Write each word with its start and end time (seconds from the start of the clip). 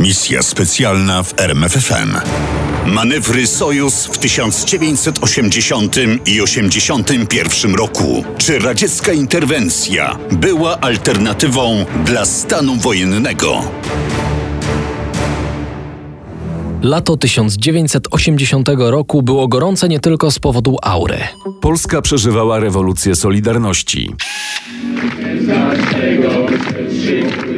Misja 0.00 0.42
specjalna 0.42 1.22
w 1.22 1.40
RMFFM. 1.40 2.16
Manewry 2.86 3.46
Sojus 3.46 4.06
w 4.06 4.18
1980 4.18 5.96
i 6.26 6.40
81 6.40 7.74
roku. 7.74 8.24
Czy 8.38 8.58
radziecka 8.58 9.12
interwencja 9.12 10.18
była 10.32 10.80
alternatywą 10.80 11.84
dla 12.04 12.26
stanu 12.26 12.76
wojennego? 12.76 13.62
Lato 16.82 17.16
1980 17.16 18.68
roku 18.76 19.22
było 19.22 19.48
gorące 19.48 19.88
nie 19.88 20.00
tylko 20.00 20.30
z 20.30 20.38
powodu 20.38 20.76
aury. 20.82 21.18
Polska 21.60 22.02
przeżywała 22.02 22.60
rewolucję 22.60 23.14
Solidarności. 23.14 24.14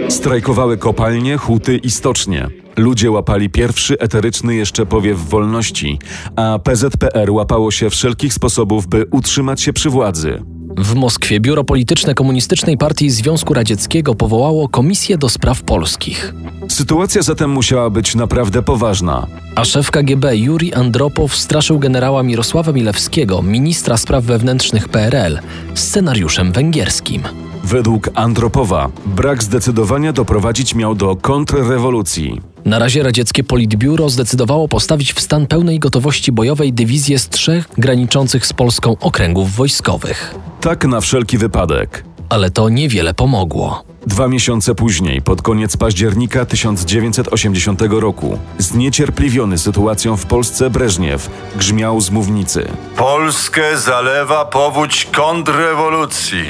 Strajkowały 0.09 0.79
kopalnie, 0.79 1.37
huty 1.37 1.77
i 1.77 1.91
stocznie. 1.91 2.49
Ludzie 2.77 3.11
łapali 3.11 3.51
pierwszy 3.51 3.99
eteryczny 3.99 4.55
jeszcze 4.55 4.87
powiew 4.87 5.29
wolności, 5.29 5.99
a 6.37 6.59
PZPR 6.59 7.31
łapało 7.31 7.71
się 7.71 7.91
wszelkich 7.91 8.35
sposobów, 8.35 8.87
by 8.87 9.07
utrzymać 9.11 9.63
się 9.63 9.73
przy 9.73 9.91
władzy. 9.91 10.43
W 10.79 10.95
Moskwie 10.95 11.41
biuro 11.41 11.65
polityczne 11.65 12.15
Komunistycznej 12.15 12.79
Partii 12.79 13.11
Związku 13.11 13.55
Radzieckiego 13.55 14.15
powołało 14.15 14.69
Komisję 14.69 15.19
do 15.19 15.29
Spraw 15.29 15.63
Polskich. 15.63 16.35
Sytuacja 16.69 17.23
zatem 17.23 17.51
musiała 17.51 17.91
być 17.91 18.15
naprawdę 18.15 18.63
poważna. 18.63 19.27
A 19.55 19.65
szef 19.65 19.91
KGB 19.91 20.37
Juri 20.37 20.75
Andropow 20.75 21.37
straszył 21.37 21.79
generała 21.79 22.23
Mirosława 22.23 22.73
Milewskiego, 22.73 23.43
ministra 23.43 23.97
spraw 23.97 24.25
wewnętrznych 24.25 24.89
PRL, 24.89 25.39
scenariuszem 25.75 26.53
węgierskim. 26.53 27.23
Według 27.65 28.11
Andropowa 28.15 28.89
brak 29.07 29.43
zdecydowania 29.43 30.13
doprowadzić 30.13 30.75
miał 30.75 30.95
do 30.95 31.17
kontrrewolucji. 31.17 32.52
Na 32.65 32.79
razie 32.79 33.03
radzieckie 33.03 33.45
politbiuro 33.45 34.09
zdecydowało 34.09 34.69
postawić 34.69 35.13
w 35.13 35.21
stan 35.21 35.47
pełnej 35.47 35.79
gotowości 35.79 36.33
bojowej 36.33 36.73
dywizję 36.73 37.19
z 37.19 37.29
trzech 37.29 37.69
graniczących 37.79 38.47
z 38.47 38.53
Polską 38.53 38.97
okręgów 39.01 39.55
wojskowych. 39.55 40.35
Tak 40.61 40.85
na 40.85 41.01
wszelki 41.01 41.39
wypadek. 41.39 42.05
Ale 42.29 42.51
to 42.51 42.69
niewiele 42.69 43.15
pomogło. 43.15 43.85
Dwa 44.07 44.29
miesiące 44.29 44.75
później, 44.75 45.23
pod 45.23 45.43
koniec 45.43 45.77
października 45.77 46.45
1980 46.45 47.83
roku, 47.89 48.39
zniecierpliwiony 48.59 49.59
sytuacją 49.59 50.17
w 50.17 50.27
Polsce 50.27 50.71
Breżniew 50.71 51.31
grzmiał 51.57 52.01
z 52.01 52.11
mównicy. 52.11 52.69
Polskę 52.97 53.79
zalewa 53.79 54.45
powódź 54.45 55.09
kontrrewolucji. 55.13 56.45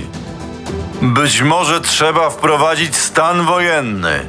Być 1.03 1.43
może 1.43 1.81
trzeba 1.81 2.31
wprowadzić 2.31 2.97
stan 2.97 3.47
wojenny. 3.47 4.21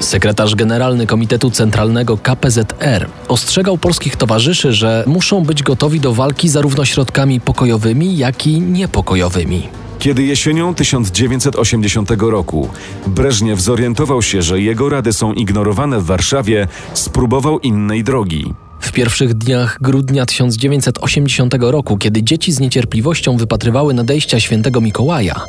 Sekretarz 0.00 0.54
generalny 0.54 1.06
Komitetu 1.06 1.50
Centralnego 1.50 2.18
KPZR 2.18 3.06
ostrzegał 3.28 3.78
polskich 3.78 4.16
towarzyszy, 4.16 4.72
że 4.72 5.04
muszą 5.06 5.44
być 5.44 5.62
gotowi 5.62 6.00
do 6.00 6.12
walki 6.12 6.48
zarówno 6.48 6.84
środkami 6.84 7.40
pokojowymi, 7.40 8.16
jak 8.16 8.46
i 8.46 8.60
niepokojowymi. 8.60 9.68
Kiedy 9.98 10.22
jesienią 10.22 10.74
1980 10.74 12.10
roku 12.18 12.68
Breżniew 13.06 13.60
zorientował 13.60 14.22
się, 14.22 14.42
że 14.42 14.60
jego 14.60 14.88
rady 14.88 15.12
są 15.12 15.32
ignorowane 15.32 16.00
w 16.00 16.04
Warszawie, 16.04 16.68
spróbował 16.94 17.58
innej 17.58 18.04
drogi. 18.04 18.54
W 18.80 18.92
pierwszych 18.92 19.34
dniach 19.34 19.78
grudnia 19.80 20.26
1980 20.26 21.54
roku, 21.60 21.96
kiedy 21.98 22.22
dzieci 22.22 22.52
z 22.52 22.60
niecierpliwością 22.60 23.36
wypatrywały 23.36 23.94
nadejścia 23.94 24.40
świętego 24.40 24.80
Mikołaja, 24.80 25.40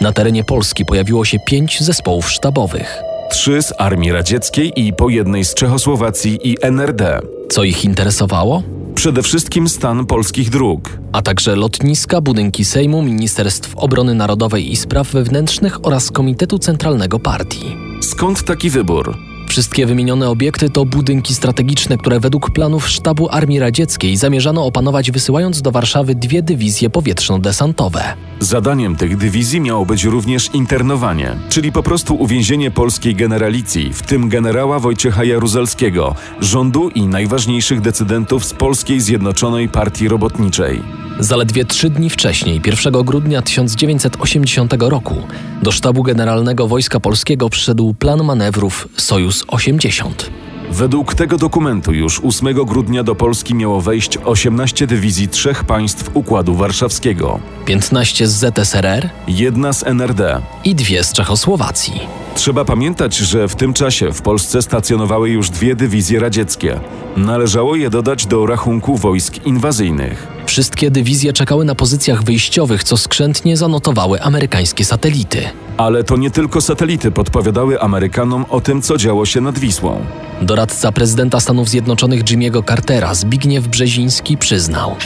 na 0.00 0.12
terenie 0.12 0.44
Polski 0.44 0.84
pojawiło 0.84 1.24
się 1.24 1.38
pięć 1.46 1.80
zespołów 1.80 2.30
sztabowych. 2.30 3.07
Trzy 3.30 3.62
z 3.62 3.72
armii 3.78 4.12
radzieckiej 4.12 4.72
i 4.76 4.92
po 4.92 5.08
jednej 5.08 5.44
z 5.44 5.54
Czechosłowacji 5.54 6.38
i 6.50 6.56
NRD. 6.62 7.20
Co 7.50 7.64
ich 7.64 7.84
interesowało? 7.84 8.62
Przede 8.94 9.22
wszystkim 9.22 9.68
stan 9.68 10.06
polskich 10.06 10.50
dróg. 10.50 10.98
A 11.12 11.22
także 11.22 11.56
lotniska, 11.56 12.20
budynki 12.20 12.64
Sejmu, 12.64 13.02
Ministerstw 13.02 13.76
Obrony 13.76 14.14
Narodowej 14.14 14.72
i 14.72 14.76
Spraw 14.76 15.10
Wewnętrznych 15.10 15.86
oraz 15.86 16.10
Komitetu 16.10 16.58
Centralnego 16.58 17.18
Partii. 17.18 17.76
Skąd 18.00 18.44
taki 18.44 18.70
wybór? 18.70 19.16
Wszystkie 19.48 19.86
wymienione 19.86 20.28
obiekty 20.28 20.70
to 20.70 20.84
budynki 20.84 21.34
strategiczne, 21.34 21.98
które 21.98 22.20
według 22.20 22.50
planów 22.50 22.88
sztabu 22.88 23.28
Armii 23.30 23.58
Radzieckiej 23.58 24.16
zamierzano 24.16 24.66
opanować 24.66 25.10
wysyłając 25.10 25.62
do 25.62 25.70
Warszawy 25.70 26.14
dwie 26.14 26.42
dywizje 26.42 26.90
powietrzno-desantowe. 26.90 28.02
Zadaniem 28.40 28.96
tych 28.96 29.16
dywizji 29.16 29.60
miało 29.60 29.86
być 29.86 30.04
również 30.04 30.50
internowanie, 30.54 31.36
czyli 31.48 31.72
po 31.72 31.82
prostu 31.82 32.14
uwięzienie 32.14 32.70
polskiej 32.70 33.14
generalicji, 33.14 33.92
w 33.92 34.02
tym 34.02 34.28
generała 34.28 34.78
Wojciecha 34.78 35.24
Jaruzelskiego, 35.24 36.14
rządu 36.40 36.88
i 36.88 37.02
najważniejszych 37.02 37.80
decydentów 37.80 38.44
z 38.44 38.54
Polskiej 38.54 39.00
Zjednoczonej 39.00 39.68
Partii 39.68 40.08
Robotniczej. 40.08 41.07
Zaledwie 41.20 41.64
trzy 41.64 41.90
dni 41.90 42.10
wcześniej, 42.10 42.60
1 42.66 42.92
grudnia 42.92 43.42
1980 43.42 44.74
roku, 44.78 45.14
do 45.62 45.72
sztabu 45.72 46.02
generalnego 46.02 46.68
Wojska 46.68 47.00
Polskiego 47.00 47.50
przyszedł 47.50 47.94
plan 47.94 48.24
manewrów 48.24 48.88
Sojus 48.96 49.44
80. 49.48 50.30
Według 50.70 51.14
tego 51.14 51.38
dokumentu 51.38 51.92
już 51.92 52.20
8 52.24 52.54
grudnia 52.54 53.02
do 53.02 53.14
Polski 53.14 53.54
miało 53.54 53.80
wejść 53.80 54.18
18 54.24 54.86
dywizji 54.86 55.28
trzech 55.28 55.64
państw 55.64 56.10
Układu 56.14 56.54
Warszawskiego, 56.54 57.40
15 57.66 58.26
z 58.26 58.30
ZSRR 58.30 59.08
jedna 59.28 59.72
z 59.72 59.82
NRD. 59.86 60.40
i 60.64 60.74
dwie 60.74 61.04
z 61.04 61.12
Czechosłowacji. 61.12 62.00
Trzeba 62.34 62.64
pamiętać, 62.64 63.16
że 63.16 63.48
w 63.48 63.56
tym 63.56 63.72
czasie 63.72 64.12
w 64.12 64.22
Polsce 64.22 64.62
stacjonowały 64.62 65.30
już 65.30 65.50
dwie 65.50 65.76
dywizje 65.76 66.20
radzieckie. 66.20 66.80
Należało 67.16 67.76
je 67.76 67.90
dodać 67.90 68.26
do 68.26 68.46
rachunku 68.46 68.96
wojsk 68.96 69.46
inwazyjnych. 69.46 70.37
Wszystkie 70.48 70.90
dywizje 70.90 71.32
czekały 71.32 71.64
na 71.64 71.74
pozycjach 71.74 72.22
wyjściowych, 72.22 72.84
co 72.84 72.96
skrzętnie 72.96 73.56
zanotowały 73.56 74.22
amerykańskie 74.22 74.84
satelity. 74.84 75.42
Ale 75.78 76.04
to 76.04 76.16
nie 76.16 76.30
tylko 76.30 76.60
satelity 76.60 77.10
podpowiadały 77.10 77.80
Amerykanom 77.80 78.46
o 78.48 78.60
tym, 78.60 78.82
co 78.82 78.96
działo 78.96 79.26
się 79.26 79.40
nad 79.40 79.58
Wisłą. 79.58 80.04
Doradca 80.42 80.92
prezydenta 80.92 81.40
Stanów 81.40 81.68
Zjednoczonych 81.68 82.24
Jimmy'ego 82.24 82.68
Cartera, 82.68 83.14
Zbigniew 83.14 83.68
Brzeziński, 83.68 84.36
przyznał. 84.36 84.96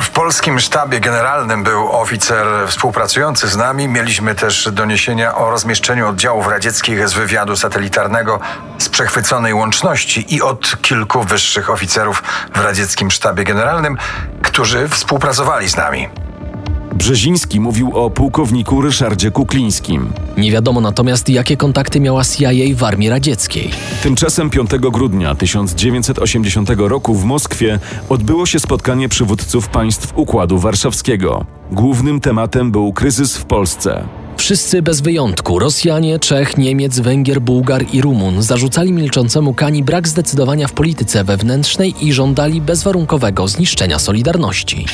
W 0.00 0.10
polskim 0.10 0.60
sztabie 0.60 1.00
generalnym 1.00 1.64
był 1.64 1.92
oficer 1.92 2.46
współpracujący 2.66 3.48
z 3.48 3.56
nami. 3.56 3.88
Mieliśmy 3.88 4.34
też 4.34 4.68
doniesienia 4.72 5.34
o 5.34 5.50
rozmieszczeniu 5.50 6.08
oddziałów 6.08 6.48
radzieckich 6.48 7.08
z 7.08 7.12
wywiadu 7.12 7.56
satelitarnego 7.56 8.40
z 8.78 8.88
przechwyconej 8.88 9.54
łączności 9.54 10.34
i 10.34 10.42
od 10.42 10.82
kilku 10.82 11.22
wyższych 11.22 11.70
oficerów 11.70 12.22
w 12.54 12.60
radzieckim 12.60 13.10
sztabie 13.10 13.44
generalnym, 13.44 13.96
którzy 14.42 14.88
współpracowali 14.88 15.68
z 15.68 15.76
nami. 15.76 16.08
Brzeziński 16.94 17.60
mówił 17.60 17.96
o 17.96 18.10
pułkowniku 18.10 18.80
Ryszardzie 18.80 19.30
Kuklińskim. 19.30 20.12
Nie 20.36 20.52
wiadomo 20.52 20.80
natomiast, 20.80 21.28
jakie 21.28 21.56
kontakty 21.56 22.00
miała 22.00 22.24
CIA 22.24 22.50
w 22.74 22.84
armii 22.84 23.08
radzieckiej. 23.08 23.70
Tymczasem 24.02 24.50
5 24.50 24.70
grudnia 24.70 25.34
1980 25.34 26.70
roku 26.76 27.14
w 27.14 27.24
Moskwie 27.24 27.78
odbyło 28.08 28.46
się 28.46 28.60
spotkanie 28.60 29.08
przywódców 29.08 29.68
państw 29.68 30.12
Układu 30.16 30.58
Warszawskiego. 30.58 31.44
Głównym 31.72 32.20
tematem 32.20 32.70
był 32.70 32.92
kryzys 32.92 33.36
w 33.36 33.44
Polsce. 33.44 34.04
Wszyscy 34.42 34.82
bez 34.82 35.00
wyjątku 35.00 35.58
Rosjanie, 35.58 36.18
Czech, 36.18 36.58
Niemiec, 36.58 37.00
Węgier, 37.00 37.40
Bułgar 37.40 37.84
i 37.92 38.00
Rumun 38.00 38.42
zarzucali 38.42 38.92
milczącemu 38.92 39.54
Kani 39.54 39.82
brak 39.82 40.08
zdecydowania 40.08 40.68
w 40.68 40.72
polityce 40.72 41.24
wewnętrznej 41.24 41.94
i 42.00 42.12
żądali 42.12 42.60
bezwarunkowego 42.60 43.48
zniszczenia 43.48 43.98
Solidarności. 43.98 44.86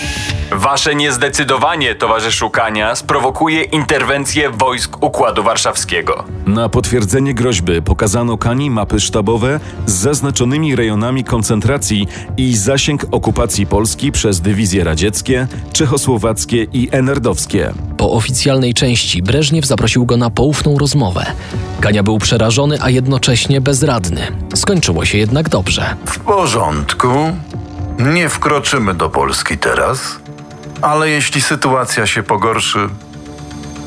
Wasze 0.52 0.94
niezdecydowanie, 0.94 1.94
towarzyszu 1.94 2.50
Kania, 2.50 2.96
sprowokuje 2.96 3.62
interwencję 3.62 4.50
wojsk 4.50 5.02
Układu 5.02 5.42
Warszawskiego. 5.42 6.24
Na 6.46 6.68
potwierdzenie 6.68 7.34
groźby 7.34 7.82
pokazano 7.82 8.38
Kani 8.38 8.70
mapy 8.70 9.00
sztabowe 9.00 9.60
z 9.86 9.92
zaznaczonymi 9.92 10.76
rejonami 10.76 11.24
koncentracji 11.24 12.06
i 12.36 12.56
zasięg 12.56 13.06
okupacji 13.10 13.66
Polski 13.66 14.12
przez 14.12 14.40
dywizje 14.40 14.84
radzieckie, 14.84 15.46
czechosłowackie 15.72 16.66
i 16.72 16.88
enerdowskie. 16.92 17.72
Po 17.96 18.12
oficjalnej 18.12 18.74
części 18.74 19.22
Breżniew 19.38 19.66
zaprosił 19.66 20.06
go 20.06 20.16
na 20.16 20.30
poufną 20.30 20.78
rozmowę. 20.78 21.26
Kania 21.80 22.02
był 22.02 22.18
przerażony, 22.18 22.78
a 22.80 22.90
jednocześnie 22.90 23.60
bezradny. 23.60 24.20
Skończyło 24.54 25.04
się 25.04 25.18
jednak 25.18 25.48
dobrze. 25.48 25.96
W 26.06 26.18
porządku. 26.18 27.08
Nie 27.98 28.28
wkroczymy 28.28 28.94
do 28.94 29.10
Polski 29.10 29.58
teraz, 29.58 30.00
ale 30.82 31.10
jeśli 31.10 31.40
sytuacja 31.40 32.06
się 32.06 32.22
pogorszy, 32.22 32.78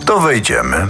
to 0.05 0.19
wejdziemy. 0.19 0.87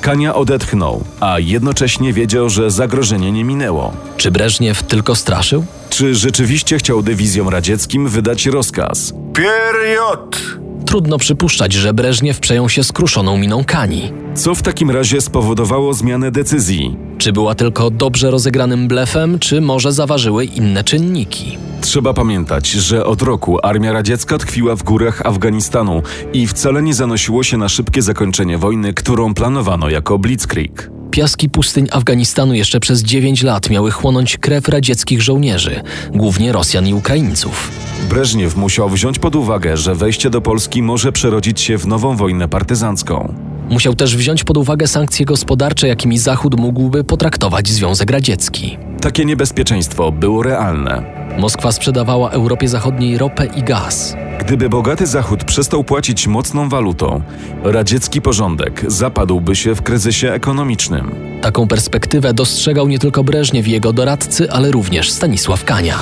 Kania 0.00 0.34
odetchnął, 0.34 1.04
a 1.20 1.38
jednocześnie 1.38 2.12
wiedział, 2.12 2.50
że 2.50 2.70
zagrożenie 2.70 3.32
nie 3.32 3.44
minęło. 3.44 3.92
Czy 4.16 4.30
Breżniew 4.30 4.82
tylko 4.82 5.14
straszył? 5.14 5.64
Czy 5.90 6.14
rzeczywiście 6.14 6.78
chciał 6.78 7.02
dywizjom 7.02 7.48
radzieckim 7.48 8.08
wydać 8.08 8.46
rozkaz? 8.46 9.12
Period! 9.34 10.59
Trudno 10.86 11.18
przypuszczać, 11.18 11.72
że 11.72 11.94
Breżniew 11.94 12.40
przejął 12.40 12.68
się 12.68 12.84
skruszoną 12.84 13.38
miną 13.38 13.64
Kani. 13.64 14.12
Co 14.34 14.54
w 14.54 14.62
takim 14.62 14.90
razie 14.90 15.20
spowodowało 15.20 15.94
zmianę 15.94 16.30
decyzji? 16.30 16.96
Czy 17.18 17.32
była 17.32 17.54
tylko 17.54 17.90
dobrze 17.90 18.30
rozegranym 18.30 18.88
blefem, 18.88 19.38
czy 19.38 19.60
może 19.60 19.92
zaważyły 19.92 20.44
inne 20.44 20.84
czynniki? 20.84 21.58
Trzeba 21.80 22.14
pamiętać, 22.14 22.70
że 22.70 23.06
od 23.06 23.22
roku 23.22 23.58
armia 23.62 23.92
radziecka 23.92 24.38
tkwiła 24.38 24.76
w 24.76 24.82
górach 24.82 25.26
Afganistanu 25.26 26.02
i 26.32 26.46
wcale 26.46 26.82
nie 26.82 26.94
zanosiło 26.94 27.42
się 27.42 27.56
na 27.56 27.68
szybkie 27.68 28.02
zakończenie 28.02 28.58
wojny, 28.58 28.94
którą 28.94 29.34
planowano 29.34 29.88
jako 29.90 30.18
Blitzkrieg. 30.18 30.90
Piaski 31.10 31.48
pustyń 31.48 31.88
Afganistanu 31.90 32.54
jeszcze 32.54 32.80
przez 32.80 33.02
9 33.02 33.42
lat 33.42 33.70
miały 33.70 33.90
chłonąć 33.90 34.38
krew 34.38 34.68
radzieckich 34.68 35.22
żołnierzy, 35.22 35.82
głównie 36.14 36.52
Rosjan 36.52 36.86
i 36.86 36.94
Ukraińców. 36.94 37.70
Breżniew 38.08 38.56
musiał 38.56 38.90
wziąć 38.90 39.18
pod 39.18 39.36
uwagę, 39.36 39.76
że 39.76 39.94
wejście 39.94 40.30
do 40.30 40.40
Polski 40.40 40.82
może 40.82 41.12
przerodzić 41.12 41.60
się 41.60 41.78
w 41.78 41.86
nową 41.86 42.16
wojnę 42.16 42.48
partyzancką. 42.48 43.34
Musiał 43.70 43.94
też 43.94 44.16
wziąć 44.16 44.44
pod 44.44 44.56
uwagę 44.56 44.86
sankcje 44.86 45.26
gospodarcze, 45.26 45.88
jakimi 45.88 46.18
Zachód 46.18 46.60
mógłby 46.60 47.04
potraktować 47.04 47.68
Związek 47.68 48.10
Radziecki. 48.10 48.78
Takie 49.00 49.24
niebezpieczeństwo 49.24 50.12
było 50.12 50.42
realne. 50.42 51.19
Moskwa 51.40 51.72
sprzedawała 51.72 52.30
Europie 52.30 52.68
Zachodniej 52.68 53.18
ropę 53.18 53.46
i 53.46 53.62
gaz. 53.62 54.16
Gdyby 54.40 54.68
bogaty 54.68 55.06
Zachód 55.06 55.44
przestał 55.44 55.84
płacić 55.84 56.26
mocną 56.26 56.68
walutą, 56.68 57.22
radziecki 57.64 58.22
porządek 58.22 58.84
zapadłby 58.86 59.56
się 59.56 59.74
w 59.74 59.82
kryzysie 59.82 60.32
ekonomicznym. 60.32 61.14
Taką 61.42 61.68
perspektywę 61.68 62.34
dostrzegał 62.34 62.88
nie 62.88 62.98
tylko 62.98 63.24
Breżniew 63.24 63.68
i 63.68 63.70
jego 63.70 63.92
doradcy, 63.92 64.52
ale 64.52 64.70
również 64.70 65.10
Stanisław 65.10 65.64
Kania. 65.64 65.98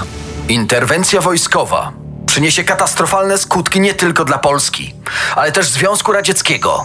Interwencja 0.49 1.20
wojskowa 1.20 1.93
przyniesie 2.26 2.64
katastrofalne 2.64 3.38
skutki 3.38 3.81
nie 3.81 3.94
tylko 3.94 4.25
dla 4.25 4.38
Polski, 4.38 4.94
ale 5.37 5.52
też 5.52 5.69
Związku 5.69 6.12
Radzieckiego. 6.12 6.84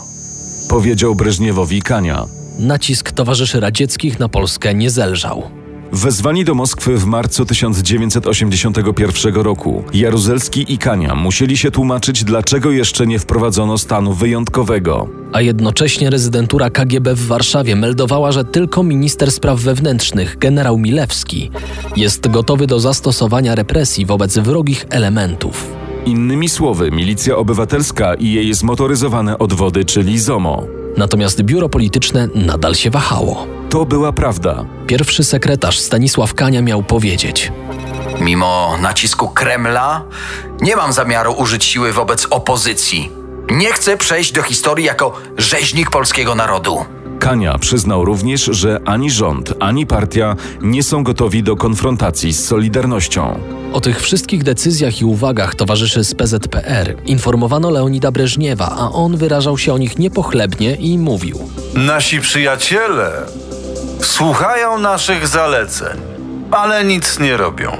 Powiedział 0.69 1.15
Breżniewowi 1.15 1.81
Kania. 1.81 2.25
Nacisk 2.59 3.11
towarzyszy 3.11 3.59
radzieckich 3.59 4.19
na 4.19 4.29
Polskę 4.29 4.73
nie 4.73 4.89
zelżał. 4.89 5.62
Wezwani 5.93 6.45
do 6.45 6.55
Moskwy 6.55 6.97
w 6.97 7.05
marcu 7.05 7.45
1981 7.45 9.33
roku, 9.35 9.83
Jaruzelski 9.93 10.73
i 10.73 10.77
Kania 10.77 11.15
musieli 11.15 11.57
się 11.57 11.71
tłumaczyć, 11.71 12.23
dlaczego 12.23 12.71
jeszcze 12.71 13.07
nie 13.07 13.19
wprowadzono 13.19 13.77
stanu 13.77 14.13
wyjątkowego. 14.13 15.07
A 15.33 15.41
jednocześnie 15.41 16.09
rezydentura 16.09 16.69
KGB 16.69 17.15
w 17.15 17.27
Warszawie 17.27 17.75
meldowała, 17.75 18.31
że 18.31 18.45
tylko 18.45 18.83
minister 18.83 19.31
spraw 19.31 19.59
wewnętrznych, 19.59 20.37
generał 20.37 20.77
Milewski, 20.77 21.51
jest 21.95 22.27
gotowy 22.27 22.67
do 22.67 22.79
zastosowania 22.79 23.55
represji 23.55 24.05
wobec 24.05 24.37
wrogich 24.37 24.85
elementów. 24.89 25.73
Innymi 26.05 26.49
słowy, 26.49 26.91
milicja 26.91 27.35
obywatelska 27.37 28.13
i 28.13 28.31
jej 28.31 28.53
zmotoryzowane 28.53 29.37
odwody, 29.37 29.85
czyli 29.85 30.19
ZOMO. 30.19 30.63
Natomiast 30.97 31.41
biuro 31.41 31.69
polityczne 31.69 32.27
nadal 32.35 32.75
się 32.75 32.89
wahało. 32.89 33.62
To 33.73 33.85
była 33.85 34.11
prawda. 34.11 34.65
Pierwszy 34.87 35.23
sekretarz 35.23 35.79
Stanisław 35.79 36.33
Kania 36.33 36.61
miał 36.61 36.83
powiedzieć: 36.83 37.51
Mimo 38.21 38.77
nacisku 38.81 39.27
Kremla, 39.27 40.03
nie 40.61 40.75
mam 40.75 40.93
zamiaru 40.93 41.33
użyć 41.33 41.63
siły 41.63 41.93
wobec 41.93 42.27
opozycji. 42.29 43.11
Nie 43.51 43.71
chcę 43.71 43.97
przejść 43.97 44.31
do 44.31 44.41
historii 44.41 44.85
jako 44.85 45.13
rzeźnik 45.37 45.89
polskiego 45.89 46.35
narodu. 46.35 46.85
Kania 47.19 47.57
przyznał 47.57 48.05
również, 48.05 48.45
że 48.45 48.79
ani 48.85 49.11
rząd, 49.11 49.53
ani 49.59 49.87
partia 49.87 50.35
nie 50.61 50.83
są 50.83 51.03
gotowi 51.03 51.43
do 51.43 51.55
konfrontacji 51.55 52.33
z 52.33 52.45
Solidarnością. 52.45 53.39
O 53.73 53.81
tych 53.81 54.01
wszystkich 54.01 54.43
decyzjach 54.43 55.01
i 55.01 55.05
uwagach 55.05 55.55
towarzyszy 55.55 56.03
z 56.03 56.15
PZPR 56.15 56.95
informowano 57.05 57.69
Leonida 57.69 58.11
Breżniewa, 58.11 58.75
a 58.77 58.91
on 58.91 59.17
wyrażał 59.17 59.57
się 59.57 59.73
o 59.73 59.77
nich 59.77 59.99
niepochlebnie 59.99 60.75
i 60.75 60.97
mówił: 60.97 61.39
Nasi 61.73 62.21
przyjaciele 62.21 63.11
słuchają 64.03 64.77
naszych 64.79 65.27
zaleceń, 65.27 66.01
ale 66.51 66.83
nic 66.83 67.19
nie 67.19 67.37
robią. 67.37 67.77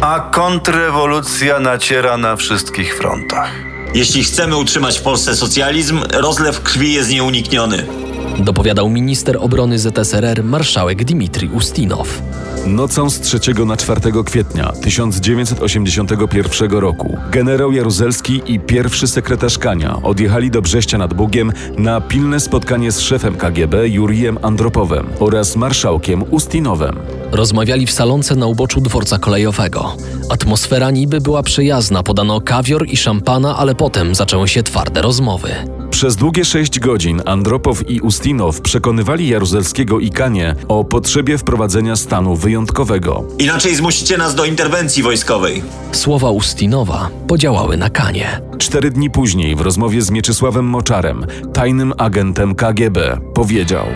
A 0.00 0.20
kontrrewolucja 0.20 1.60
naciera 1.60 2.16
na 2.16 2.36
wszystkich 2.36 2.96
frontach. 2.98 3.50
Jeśli 3.94 4.24
chcemy 4.24 4.56
utrzymać 4.56 4.98
w 4.98 5.02
Polsce 5.02 5.36
socjalizm, 5.36 6.02
rozlew 6.12 6.62
krwi 6.62 6.92
jest 6.92 7.10
nieunikniony. 7.10 8.07
Dopowiadał 8.38 8.90
minister 8.90 9.36
obrony 9.40 9.78
ZSRR 9.78 10.44
marszałek 10.44 11.04
Dmitrij 11.04 11.50
Ustinow. 11.50 12.22
Nocą 12.66 13.10
z 13.10 13.20
3 13.20 13.38
na 13.66 13.76
4 13.76 14.00
kwietnia 14.24 14.72
1981 14.82 16.70
roku 16.70 17.18
generał 17.30 17.72
Jaruzelski 17.72 18.42
i 18.46 18.60
pierwszy 18.60 19.06
sekretarz 19.06 19.58
Kania 19.58 20.02
odjechali 20.02 20.50
do 20.50 20.62
Brześcia 20.62 20.98
nad 20.98 21.14
Bugiem 21.14 21.52
na 21.78 22.00
pilne 22.00 22.40
spotkanie 22.40 22.92
z 22.92 23.00
szefem 23.00 23.34
KGB 23.34 23.88
Jurijem 23.88 24.38
Andropowem 24.42 25.06
oraz 25.20 25.56
marszałkiem 25.56 26.24
Ustinowem. 26.30 26.98
Rozmawiali 27.32 27.86
w 27.86 27.92
salonce 27.92 28.36
na 28.36 28.46
uboczu 28.46 28.80
dworca 28.80 29.18
kolejowego. 29.18 29.96
Atmosfera 30.30 30.90
niby 30.90 31.20
była 31.20 31.42
przyjazna, 31.42 32.02
podano 32.02 32.40
kawior 32.40 32.86
i 32.88 32.96
szampana, 32.96 33.56
ale 33.56 33.74
potem 33.74 34.14
zaczęły 34.14 34.48
się 34.48 34.62
twarde 34.62 35.02
rozmowy. 35.02 35.77
Przez 35.90 36.16
długie 36.16 36.44
sześć 36.44 36.80
godzin 36.80 37.22
Andropow 37.26 37.90
i 37.90 38.00
Ustinow 38.00 38.60
przekonywali 38.60 39.28
Jaruzelskiego 39.28 40.00
i 40.00 40.10
Kanie 40.10 40.54
o 40.68 40.84
potrzebie 40.84 41.38
wprowadzenia 41.38 41.96
stanu 41.96 42.36
wyjątkowego. 42.36 43.24
Inaczej 43.38 43.74
zmusicie 43.74 44.18
nas 44.18 44.34
do 44.34 44.44
interwencji 44.44 45.02
wojskowej. 45.02 45.62
Słowa 45.92 46.30
Ustinowa 46.30 47.08
podziałały 47.28 47.76
na 47.76 47.90
Kanie. 47.90 48.40
Cztery 48.58 48.90
dni 48.90 49.10
później 49.10 49.56
w 49.56 49.60
rozmowie 49.60 50.02
z 50.02 50.10
Mieczysławem 50.10 50.64
Moczarem, 50.64 51.26
tajnym 51.54 51.92
agentem 51.98 52.54
KGB, 52.54 53.18
powiedział 53.34 53.86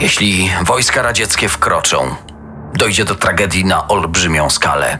Jeśli 0.00 0.50
wojska 0.66 1.02
radzieckie 1.02 1.48
wkroczą, 1.48 1.98
dojdzie 2.74 3.04
do 3.04 3.14
tragedii 3.14 3.64
na 3.64 3.88
olbrzymią 3.88 4.50
skalę. 4.50 4.98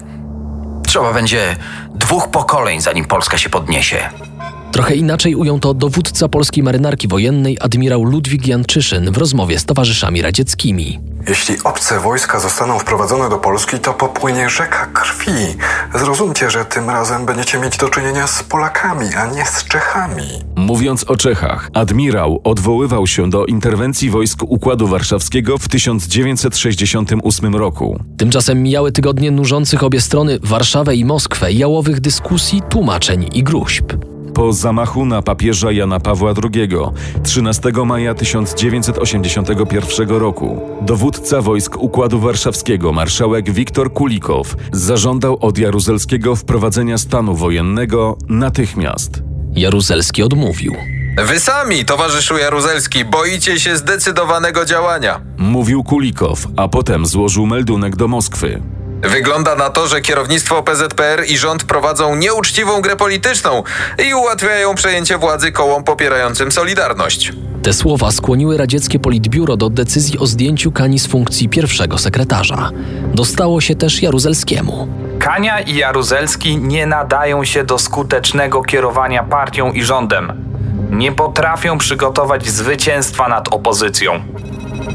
Trzeba 0.86 1.12
będzie 1.12 1.56
dwóch 1.94 2.28
pokoleń, 2.28 2.80
zanim 2.80 3.04
Polska 3.04 3.38
się 3.38 3.50
podniesie. 3.50 4.10
Trochę 4.72 4.94
inaczej 4.94 5.34
ujął 5.34 5.58
to 5.58 5.74
dowódca 5.74 6.28
polskiej 6.28 6.62
marynarki 6.62 7.08
wojennej 7.08 7.58
admirał 7.60 8.04
Ludwik 8.04 8.46
Janczyszyn 8.46 9.12
w 9.12 9.18
rozmowie 9.18 9.58
z 9.58 9.64
towarzyszami 9.64 10.22
radzieckimi. 10.22 11.00
Jeśli 11.28 11.56
obce 11.64 12.00
wojska 12.00 12.40
zostaną 12.40 12.78
wprowadzone 12.78 13.30
do 13.30 13.38
Polski, 13.38 13.78
to 13.78 13.94
popłynie 13.94 14.50
rzeka 14.50 14.86
krwi. 14.86 15.30
Zrozumcie, 15.94 16.50
że 16.50 16.64
tym 16.64 16.90
razem 16.90 17.26
będziecie 17.26 17.58
mieć 17.58 17.76
do 17.76 17.88
czynienia 17.88 18.26
z 18.26 18.42
Polakami, 18.42 19.06
a 19.14 19.26
nie 19.26 19.46
z 19.46 19.64
Czechami. 19.64 20.22
Mówiąc 20.56 21.04
o 21.04 21.16
Czechach, 21.16 21.70
admirał 21.74 22.40
odwoływał 22.44 23.06
się 23.06 23.30
do 23.30 23.46
interwencji 23.46 24.10
wojsk 24.10 24.42
Układu 24.42 24.86
Warszawskiego 24.86 25.58
w 25.58 25.68
1968 25.68 27.56
roku. 27.56 28.00
Tymczasem 28.16 28.62
mijały 28.62 28.92
tygodnie 28.92 29.30
nużących 29.30 29.82
obie 29.82 30.00
strony 30.00 30.38
Warszawę 30.42 30.96
i 30.96 31.04
Moskwę, 31.04 31.52
jałowych 31.52 32.00
dyskusji, 32.00 32.62
tłumaczeń 32.70 33.28
i 33.32 33.42
gruźb. 33.42 33.92
Po 34.40 34.52
zamachu 34.52 35.06
na 35.06 35.22
papieża 35.22 35.72
Jana 35.72 36.00
Pawła 36.00 36.34
II 36.54 36.68
13 37.24 37.72
maja 37.86 38.14
1981 38.14 40.08
roku 40.08 40.60
dowódca 40.82 41.40
wojsk 41.40 41.76
Układu 41.76 42.20
Warszawskiego 42.20 42.92
marszałek 42.92 43.50
Wiktor 43.50 43.92
Kulikow 43.92 44.56
zażądał 44.72 45.38
od 45.40 45.58
Jaruzelskiego 45.58 46.36
wprowadzenia 46.36 46.98
stanu 46.98 47.34
wojennego 47.34 48.18
natychmiast. 48.28 49.22
Jaruzelski 49.52 50.22
odmówił. 50.22 50.74
Wy 51.26 51.40
sami, 51.40 51.84
towarzyszu 51.84 52.38
Jaruzelski, 52.38 53.04
boicie 53.04 53.60
się 53.60 53.76
zdecydowanego 53.76 54.64
działania. 54.64 55.20
Mówił 55.38 55.84
Kulikow, 55.84 56.46
a 56.56 56.68
potem 56.68 57.06
złożył 57.06 57.46
meldunek 57.46 57.96
do 57.96 58.08
Moskwy. 58.08 58.62
Wygląda 59.02 59.54
na 59.54 59.70
to, 59.70 59.86
że 59.86 60.00
kierownictwo 60.00 60.62
PZPR 60.62 61.24
i 61.28 61.38
rząd 61.38 61.64
prowadzą 61.64 62.16
nieuczciwą 62.16 62.80
grę 62.80 62.96
polityczną 62.96 63.62
i 64.08 64.14
ułatwiają 64.14 64.74
przejęcie 64.74 65.18
władzy 65.18 65.52
kołom 65.52 65.84
popierającym 65.84 66.52
Solidarność. 66.52 67.32
Te 67.62 67.72
słowa 67.72 68.10
skłoniły 68.10 68.56
radzieckie 68.56 68.98
politbiuro 68.98 69.56
do 69.56 69.70
decyzji 69.70 70.18
o 70.18 70.26
zdjęciu 70.26 70.72
Kani 70.72 70.98
z 70.98 71.06
funkcji 71.06 71.48
pierwszego 71.48 71.98
sekretarza. 71.98 72.70
Dostało 73.14 73.60
się 73.60 73.74
też 73.74 74.02
Jaruzelskiemu. 74.02 74.88
Kania 75.18 75.60
i 75.60 75.76
Jaruzelski 75.76 76.56
nie 76.56 76.86
nadają 76.86 77.44
się 77.44 77.64
do 77.64 77.78
skutecznego 77.78 78.62
kierowania 78.62 79.22
partią 79.22 79.72
i 79.72 79.82
rządem. 79.82 80.32
Nie 80.90 81.12
potrafią 81.12 81.78
przygotować 81.78 82.48
zwycięstwa 82.48 83.28
nad 83.28 83.48
opozycją. 83.48 84.20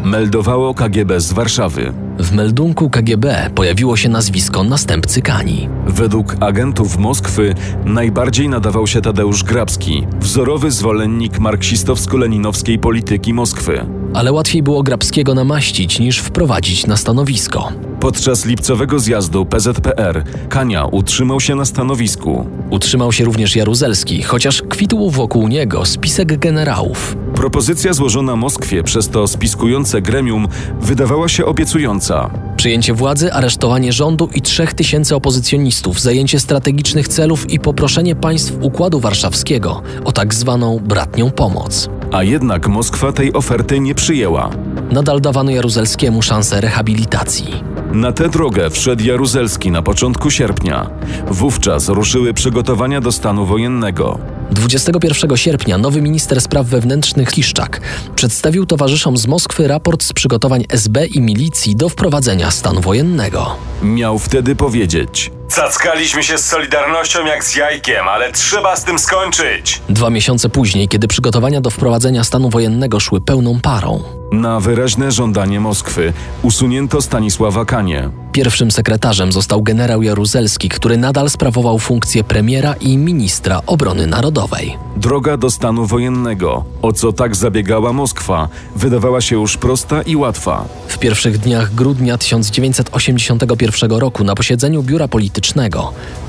Meldowało 0.03 0.73
KGB 0.73 1.21
z 1.21 1.33
Warszawy. 1.33 1.93
W 2.19 2.31
meldunku 2.31 2.89
KGB 2.89 3.49
pojawiło 3.55 3.97
się 3.97 4.09
nazwisko 4.09 4.63
następcy 4.63 5.21
Kani. 5.21 5.69
Według 5.87 6.35
agentów 6.39 6.97
Moskwy 6.97 7.55
najbardziej 7.85 8.49
nadawał 8.49 8.87
się 8.87 9.01
Tadeusz 9.01 9.43
Grabski, 9.43 10.07
wzorowy 10.19 10.71
zwolennik 10.71 11.39
marksistowsko-leninowskiej 11.39 12.79
polityki 12.79 13.33
Moskwy. 13.33 13.85
Ale 14.13 14.31
łatwiej 14.31 14.63
było 14.63 14.83
Grabskiego 14.83 15.35
namaścić 15.35 15.99
niż 15.99 16.19
wprowadzić 16.19 16.87
na 16.87 16.97
stanowisko. 16.97 17.71
Podczas 18.05 18.45
lipcowego 18.45 18.99
zjazdu 18.99 19.45
PZPR 19.45 20.23
Kania 20.49 20.85
utrzymał 20.85 21.39
się 21.39 21.55
na 21.55 21.65
stanowisku. 21.65 22.45
Utrzymał 22.69 23.11
się 23.11 23.25
również 23.25 23.55
Jaruzelski, 23.55 24.23
chociaż 24.23 24.61
kwitł 24.61 25.09
wokół 25.09 25.47
niego 25.47 25.85
spisek 25.85 26.39
generałów. 26.39 27.17
Propozycja 27.35 27.93
złożona 27.93 28.35
Moskwie 28.35 28.83
przez 28.83 29.09
to 29.09 29.27
spiskujące 29.27 30.01
gremium 30.01 30.47
wydawała 30.81 31.27
się 31.27 31.45
obiecująca. 31.45 32.29
Przyjęcie 32.57 32.93
władzy, 32.93 33.33
aresztowanie 33.33 33.93
rządu 33.93 34.29
i 34.35 34.41
trzech 34.41 34.73
tysięcy 34.73 35.15
opozycjonistów, 35.15 36.01
zajęcie 36.01 36.39
strategicznych 36.39 37.07
celów 37.07 37.49
i 37.49 37.59
poproszenie 37.59 38.15
państw 38.15 38.53
Układu 38.61 38.99
Warszawskiego 38.99 39.81
o 40.03 40.11
tak 40.11 40.33
zwaną 40.33 40.79
bratnią 40.79 41.31
pomoc. 41.31 41.89
A 42.11 42.23
jednak 42.23 42.67
Moskwa 42.67 43.11
tej 43.11 43.33
oferty 43.33 43.79
nie 43.79 43.95
przyjęła. 43.95 44.49
Nadal 44.91 45.21
dawano 45.21 45.51
Jaruzelskiemu 45.51 46.21
szansę 46.21 46.61
rehabilitacji. 46.61 47.74
Na 47.95 48.11
tę 48.11 48.29
drogę 48.29 48.69
wszedł 48.69 49.03
Jaruzelski 49.03 49.71
na 49.71 49.81
początku 49.81 50.31
sierpnia. 50.31 50.89
Wówczas 51.27 51.89
ruszyły 51.89 52.33
przygotowania 52.33 53.01
do 53.01 53.11
stanu 53.11 53.45
wojennego. 53.45 54.19
21 54.51 55.37
sierpnia 55.37 55.77
nowy 55.77 56.01
minister 56.01 56.41
spraw 56.41 56.67
wewnętrznych 56.67 57.31
Kiszczak 57.31 57.81
przedstawił 58.15 58.65
towarzyszom 58.65 59.17
z 59.17 59.27
Moskwy 59.27 59.67
raport 59.67 60.03
z 60.03 60.13
przygotowań 60.13 60.65
SB 60.69 61.05
i 61.05 61.21
milicji 61.21 61.75
do 61.75 61.89
wprowadzenia 61.89 62.51
stanu 62.51 62.81
wojennego. 62.81 63.55
Miał 63.83 64.19
wtedy 64.19 64.55
powiedzieć: 64.55 65.31
Cackaliśmy 65.49 66.23
się 66.23 66.37
z 66.37 66.45
Solidarnością 66.45 67.25
jak 67.25 67.43
z 67.43 67.55
jajkiem, 67.55 68.07
ale 68.07 68.31
trzeba 68.31 68.75
z 68.75 68.83
tym 68.83 68.99
skończyć. 68.99 69.81
Dwa 69.89 70.09
miesiące 70.09 70.49
później, 70.49 70.87
kiedy 70.87 71.07
przygotowania 71.07 71.61
do 71.61 71.69
wprowadzenia 71.69 72.23
stanu 72.23 72.49
wojennego 72.49 72.99
szły 72.99 73.21
pełną 73.21 73.59
parą, 73.61 74.03
Na 74.31 74.59
wyraźne 74.59 75.11
żądanie 75.11 75.59
Moskwy 75.59 76.13
usunięto 76.41 77.01
Stanisława 77.01 77.65
Kanie. 77.65 78.09
pierwszym 78.31 78.71
sekretarzem 78.71 79.31
został 79.31 79.61
generał 79.63 80.01
Jaruzelski, 80.03 80.69
który 80.69 80.97
nadal 80.97 81.29
sprawował 81.29 81.79
funkcję 81.79 82.23
premiera 82.23 82.73
i 82.81 82.97
ministra 82.97 83.61
obrony 83.65 84.07
narodowej. 84.07 84.77
Droga 84.97 85.37
do 85.37 85.49
stanu 85.51 85.85
wojennego, 85.85 86.63
o 86.81 86.93
co 86.93 87.13
tak 87.13 87.35
zabiegała 87.35 87.93
Moskwa, 87.93 88.47
wydawała 88.75 89.21
się 89.21 89.35
już 89.35 89.57
prosta 89.57 90.01
i 90.01 90.15
łatwa. 90.15 90.65
W 90.87 90.97
pierwszych 90.97 91.37
dniach 91.37 91.73
grudnia 91.75 92.17
1981 92.17 93.91
roku 93.91 94.23
na 94.23 94.35
posiedzeniu 94.35 94.83
biura 94.83 95.07
politycznego 95.07 95.34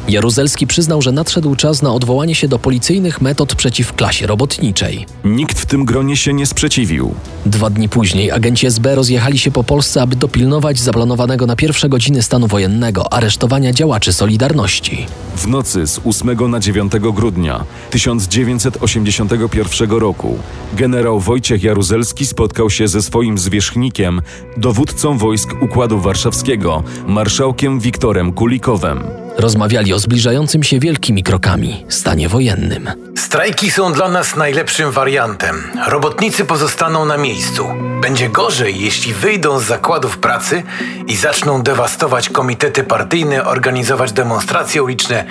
Jaruzelski 0.09 0.67
przyznał, 0.67 1.03
że 1.03 1.13
nadszedł 1.13 1.57
czas 1.57 1.83
na 1.83 1.93
odwołanie 1.93 2.35
się 2.35 2.49
do 2.49 2.59
policyjnych 2.59 3.21
metod 3.21 3.55
przeciw 3.55 3.93
klasie 3.93 4.27
robotniczej. 4.27 5.07
Nikt 5.25 5.61
w 5.61 5.67
tym 5.67 5.85
gronie 5.85 6.17
się 6.17 6.33
nie 6.33 6.47
sprzeciwił. 6.47 7.15
Dwa 7.47 7.71
dni 7.71 7.89
później 7.89 8.33
agenci 8.33 8.67
SB 8.67 8.95
rozjechali 8.95 9.39
się 9.39 9.51
po 9.51 9.65
Polsce, 9.65 10.03
aby 10.03 10.17
dopilnować 10.17 10.79
zaplanowanego 10.79 11.47
na 11.47 11.57
pierwsze 11.57 11.89
godziny 11.89 12.23
stanu 12.23 12.47
wojennego 12.47 13.13
aresztowania 13.13 13.73
działaczy 13.73 14.13
Solidarności. 14.13 15.07
W 15.37 15.47
nocy 15.47 15.87
z 15.87 16.01
8 16.05 16.51
na 16.51 16.61
9 16.61 16.93
grudnia 16.93 17.65
1981 17.91 19.91
roku 19.91 20.39
generał 20.75 21.21
Wojciech 21.21 21.63
Jaruzelski 21.63 22.27
spotkał 22.27 22.71
się 22.71 22.89
ze 22.89 23.03
swoim 23.03 23.39
zwierzchnikiem, 23.39 24.23
dowódcą 24.57 25.19
wojsk 25.19 25.49
Układu 25.63 26.01
Warszawskiego, 26.01 26.83
marszałkiem 27.07 27.81
Wiktorem 27.81 28.33
Kulikowem. 28.33 28.96
Rozmawiali 29.39 29.93
o 29.93 29.99
zbliżającym 29.99 30.63
się 30.63 30.79
wielkimi 30.79 31.23
krokami 31.23 31.85
stanie 31.89 32.29
wojennym. 32.29 32.91
Strajki 33.17 33.71
są 33.71 33.93
dla 33.93 34.09
nas 34.09 34.37
najlepszym 34.37 34.91
wariantem. 34.91 35.63
Robotnicy 35.87 36.45
pozostaną 36.45 37.05
na 37.05 37.17
miejscu. 37.17 37.69
Będzie 38.01 38.29
gorzej, 38.29 38.81
jeśli 38.81 39.15
wyjdą 39.15 39.59
z 39.59 39.65
zakładów 39.65 40.19
pracy 40.19 40.63
i 41.07 41.17
zaczną 41.17 41.63
dewastować 41.63 42.29
komitety 42.29 42.85
partyjne, 42.85 43.45
organizować 43.45 44.13
demonstracje 44.13 44.83
uliczne 44.83 45.25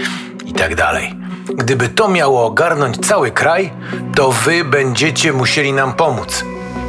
itd. 0.46 0.86
Gdyby 1.56 1.90
to 1.90 2.08
miało 2.08 2.46
ogarnąć 2.46 3.08
cały 3.08 3.32
kraj, 3.32 3.74
to 4.16 4.32
wy 4.32 4.66
będziecie 4.66 5.34
musieli 5.34 5.74
nam 5.74 5.94
pomóc. 5.94 6.44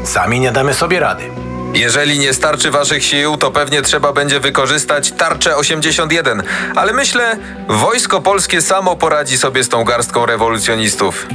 Sami 0.05 0.41
nie 0.41 0.53
damy 0.53 0.75
sobie 0.75 1.01
rady. 1.01 1.46
Jeżeli 1.77 2.19
nie 2.19 2.35
starczy 2.35 2.71
waszych 2.71 3.05
sił, 3.05 3.37
to 3.37 3.51
pewnie 3.51 3.83
trzeba 3.83 4.13
będzie 4.13 4.41
wykorzystać 4.41 5.13
tarczę 5.13 5.57
81, 5.57 6.43
ale 6.75 6.93
myślę, 6.93 7.39
wojsko 7.69 8.21
polskie 8.21 8.63
samo 8.63 8.97
poradzi 8.97 9.39
sobie 9.39 9.65
z 9.65 9.69
tą 9.69 9.85
garstką 9.85 10.27
rewolucjonistów. 10.27 11.27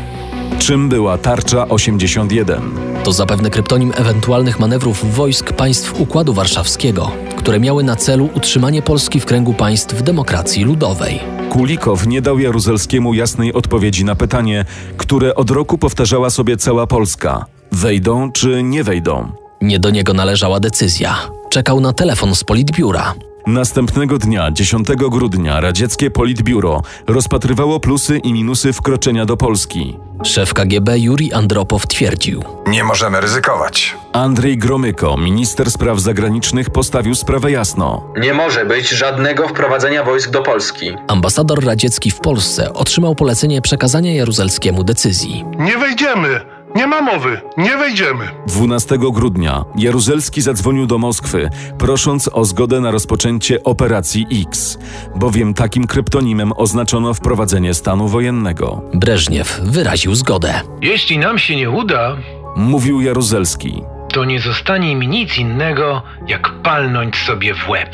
Czym 0.60 0.90
była 0.90 1.18
tarcza 1.18 1.68
81? 1.68 2.80
To 3.04 3.12
zapewne 3.12 3.50
kryptonim 3.50 3.94
ewentualnych 3.96 4.60
manewrów 4.60 5.16
wojsk 5.16 5.54
państw 5.54 6.00
Układu 6.00 6.34
Warszawskiego, 6.34 7.12
które 7.38 7.60
miały 7.60 7.84
na 7.84 7.96
celu 7.96 8.30
utrzymanie 8.34 8.82
Polski 8.82 9.20
w 9.20 9.26
kręgu 9.26 9.54
państw 9.54 10.02
demokracji 10.02 10.64
ludowej. 10.64 11.20
Kulikow 11.50 12.08
nie 12.08 12.22
dał 12.22 12.40
Jaruzelskiemu 12.40 13.14
jasnej 13.14 13.54
odpowiedzi 13.54 14.06
na 14.06 14.16
pytanie, 14.16 14.66
które 14.98 15.36
od 15.36 15.52
roku 15.52 15.78
powtarzała 15.78 16.30
sobie 16.30 16.58
cała 16.58 16.88
Polska: 16.88 17.46
wejdą 17.72 18.32
czy 18.32 18.64
nie 18.64 18.84
wejdą? 18.84 19.41
Nie 19.62 19.80
do 19.80 19.90
niego 19.90 20.14
należała 20.14 20.60
decyzja. 20.60 21.16
Czekał 21.50 21.80
na 21.80 21.94
telefon 21.94 22.36
z 22.36 22.44
politbiura. 22.44 23.14
Następnego 23.48 24.18
dnia, 24.18 24.52
10 24.52 24.88
grudnia, 24.96 25.62
radzieckie 25.62 26.12
Politbiuro 26.12 26.82
rozpatrywało 27.08 27.80
plusy 27.80 28.18
i 28.18 28.34
minusy 28.34 28.74
wkroczenia 28.74 29.26
do 29.26 29.38
Polski. 29.38 29.98
Szef 30.24 30.54
KGB 30.54 31.00
Juri 31.00 31.34
Andropow 31.34 31.88
twierdził: 31.88 32.44
Nie 32.68 32.84
możemy 32.84 33.22
ryzykować. 33.22 33.96
Andrzej 34.14 34.58
Gromyko, 34.58 35.18
minister 35.18 35.72
spraw 35.72 36.00
zagranicznych, 36.00 36.70
postawił 36.70 37.16
sprawę 37.16 37.52
jasno. 37.52 38.14
Nie 38.18 38.34
może 38.34 38.66
być 38.66 38.90
żadnego 38.90 39.48
wprowadzenia 39.48 40.04
wojsk 40.04 40.30
do 40.30 40.42
Polski. 40.42 40.92
Ambasador 41.08 41.66
radziecki 41.66 42.12
w 42.12 42.20
Polsce 42.20 42.74
otrzymał 42.74 43.16
polecenie 43.16 43.62
przekazania 43.62 44.14
Jaruzelskiemu 44.14 44.84
decyzji. 44.84 45.46
Nie 45.60 45.78
wejdziemy! 45.78 46.42
Nie 46.76 46.88
ma 46.88 47.02
mowy! 47.02 47.42
Nie 47.58 47.78
wejdziemy! 47.78 48.28
12 48.48 48.98
grudnia 48.98 49.66
Jaruzelski 49.76 50.42
zadzwonił 50.42 50.86
do 50.88 50.98
Moskwy, 50.98 51.50
prosząc 51.78 52.30
o 52.34 52.46
zgodę 52.46 52.80
na 52.82 52.92
rozpoczęcie 52.92 53.64
Operacji 53.64 54.28
X, 54.48 54.78
bowiem 55.16 55.54
takim 55.54 55.88
kryptonimem 55.88 56.52
oznaczono 56.56 57.14
wprowadzenie 57.14 57.74
stanu 57.74 58.08
wojennego. 58.08 58.82
Breżniew 58.94 59.60
wyraził 59.64 60.16
zgodę. 60.16 60.62
Jeśli 60.82 61.18
nam 61.18 61.38
się 61.40 61.56
nie 61.56 61.70
uda, 61.70 62.18
Mówił 62.56 63.02
Jaruzelski. 63.02 63.84
to 64.14 64.26
nie 64.26 64.40
zostanie 64.40 64.96
mi 64.96 65.08
nic 65.08 65.38
innego, 65.38 66.02
jak 66.28 66.50
palnąć 66.64 67.16
sobie 67.16 67.54
w 67.56 67.70
łeb. 67.70 67.90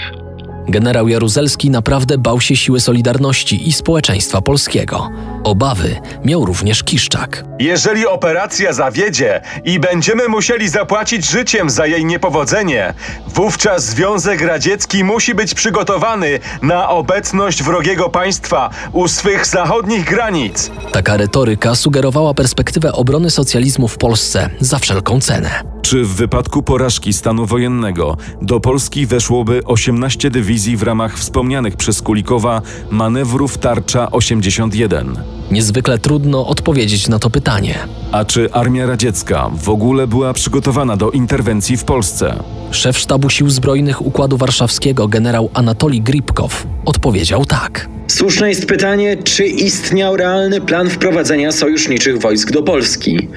Generał 0.70 1.08
Jaruzelski 1.08 1.70
naprawdę 1.70 2.18
bał 2.18 2.42
się 2.42 2.56
siły 2.56 2.80
Solidarności 2.80 3.68
i 3.70 3.74
społeczeństwa 3.74 4.42
polskiego. 4.42 5.10
Obawy 5.44 5.96
miał 6.26 6.46
również 6.46 6.84
Kiszczak. 6.84 7.44
Jeżeli 7.60 8.08
operacja 8.08 8.74
zawiedzie 8.74 9.42
i 9.66 9.80
będziemy 9.80 10.28
musieli 10.28 10.70
zapłacić 10.70 11.30
życiem 11.30 11.70
za 11.70 11.86
jej 11.86 12.06
niepowodzenie, 12.06 12.94
wówczas 13.28 13.86
Związek 13.86 14.42
Radziecki 14.42 15.04
musi 15.04 15.36
być 15.36 15.54
przygotowany 15.54 16.40
na 16.62 16.90
obecność 16.90 17.64
wrogiego 17.64 18.10
państwa 18.10 18.70
u 18.94 19.08
swych 19.08 19.46
zachodnich 19.46 20.06
granic. 20.06 20.72
Taka 20.92 21.18
retoryka 21.18 21.76
sugerowała 21.76 22.34
perspektywę 22.34 22.94
obrony 22.94 23.30
socjalizmu 23.30 23.88
w 23.88 23.98
Polsce 23.98 24.50
za 24.60 24.80
wszelką 24.80 25.22
cenę. 25.22 25.50
Czy 25.82 26.04
w 26.04 26.16
wypadku 26.16 26.64
porażki 26.64 27.14
stanu 27.14 27.46
wojennego 27.46 28.18
do 28.42 28.60
Polski 28.60 29.06
weszłoby 29.06 29.62
18 29.66 30.30
dywizji 30.30 30.57
w 30.58 30.84
ramach 30.84 31.18
wspomnianych 31.18 31.76
przez 31.76 32.02
Kulikowa 32.02 32.62
manewrów 32.92 33.58
Tarcza 33.58 34.12
81? 34.12 35.20
Niezwykle 35.52 35.98
trudno 35.98 36.48
odpowiedzieć 36.48 37.08
na 37.08 37.20
to 37.20 37.30
pytanie. 37.30 37.76
A 38.12 38.26
czy 38.26 38.54
armia 38.54 38.86
radziecka 38.86 39.50
w 39.64 39.70
ogóle 39.70 40.08
była 40.08 40.34
przygotowana 40.34 40.98
do 40.98 41.12
interwencji 41.12 41.78
w 41.78 41.84
Polsce? 41.84 42.44
Szef 42.72 42.98
Sztabu 42.98 43.30
Sił 43.30 43.50
Zbrojnych 43.50 44.06
Układu 44.06 44.38
Warszawskiego 44.38 45.08
generał 45.08 45.50
Anatolij 45.54 46.02
Gripkow 46.02 46.68
odpowiedział 46.86 47.46
tak. 47.46 47.90
Słuszne 48.08 48.50
jest 48.50 48.66
pytanie, 48.66 49.18
czy 49.24 49.46
istniał 49.46 50.18
realny 50.18 50.62
plan 50.62 50.90
wprowadzenia 50.90 51.52
sojuszniczych 51.52 52.22
wojsk 52.22 52.52
do 52.52 52.64
Polski. 52.64 53.28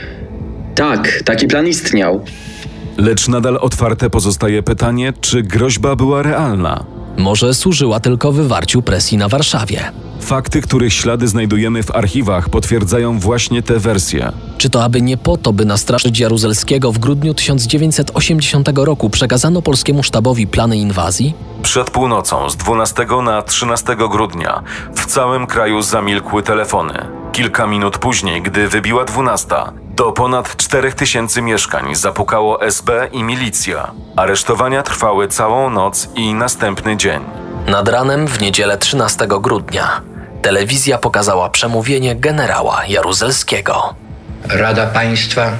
Tak, 0.75 1.23
taki 1.25 1.47
plan 1.47 1.69
istniał. 1.69 2.25
Lecz 2.97 3.29
nadal 3.29 3.59
otwarte 3.61 4.11
pozostaje 4.11 4.63
pytanie, 4.63 5.13
czy 5.21 5.43
groźba 5.43 5.97
była 5.97 6.23
realna. 6.23 6.85
Może 7.17 7.55
służyła 7.55 8.01
tylko 8.01 8.33
wywarciu 8.33 8.83
presji 8.83 9.19
na 9.19 9.29
Warszawie. 9.29 9.93
Fakty, 10.21 10.61
których 10.61 10.93
ślady 10.93 11.29
znajdujemy 11.29 11.83
w 11.83 11.91
archiwach, 11.91 12.49
potwierdzają 12.49 13.19
właśnie 13.19 13.63
te 13.63 13.79
wersje. 13.79 14.33
Czy 14.59 14.71
to 14.71 14.85
aby 14.85 15.03
nie 15.03 15.17
po 15.17 15.37
to, 15.37 15.53
by 15.53 15.65
nastraszyć 15.65 16.19
Jaruzelskiego 16.19 16.93
w 16.93 16.99
grudniu 16.99 17.35
1980 17.35 18.69
roku 18.75 19.11
przekazano 19.11 19.63
polskiemu 19.63 20.03
sztabowi 20.03 20.47
plany 20.47 20.77
inwazji? 20.77 21.35
Przed 21.63 21.91
północą 21.91 22.51
z 22.51 22.57
12 22.57 23.07
na 23.23 23.43
13 23.43 23.97
grudnia 23.97 24.63
w 24.95 25.07
całym 25.07 25.47
kraju 25.47 25.83
zamilkły 25.83 26.43
telefony. 26.43 26.95
Kilka 27.33 27.67
minut 27.67 27.99
później, 27.99 28.43
gdy 28.43 28.69
wybiła 28.69 29.05
12, 29.05 29.55
do 29.97 30.13
ponad 30.13 30.57
4000 30.57 31.43
mieszkań 31.43 31.95
zapukało 31.95 32.63
SB 32.63 33.09
i 33.13 33.23
milicja. 33.23 33.91
Aresztowania 34.17 34.83
trwały 34.83 35.29
całą 35.29 35.71
noc 35.71 36.09
i 36.15 36.35
następny 36.35 36.97
dzień. 36.97 37.21
Nad 37.67 37.89
ranem 37.89 38.27
w 38.27 38.41
niedzielę 38.41 38.79
13 38.79 39.27
grudnia 39.41 40.10
telewizja 40.43 40.99
pokazała 40.99 41.51
przemówienie 41.51 42.17
generała 42.17 42.87
Jaruzelskiego. 42.87 43.95
Rada 44.49 44.87
Państwa 44.87 45.53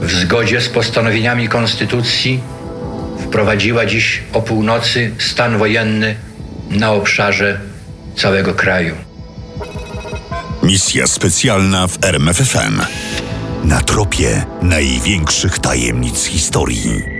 w 0.00 0.10
zgodzie 0.10 0.60
z 0.60 0.68
postanowieniami 0.68 1.48
Konstytucji 1.48 2.40
wprowadziła 3.20 3.86
dziś 3.86 4.22
o 4.32 4.42
północy 4.42 5.10
stan 5.18 5.58
wojenny 5.58 6.16
na 6.70 6.92
obszarze 6.92 7.60
całego 8.16 8.54
kraju. 8.54 8.94
Misja 10.62 11.06
specjalna 11.06 11.86
w 11.86 12.04
RMFFM. 12.04 12.80
Na 13.64 13.80
tropie 13.80 14.44
największych 14.62 15.58
tajemnic 15.58 16.24
historii. 16.24 17.15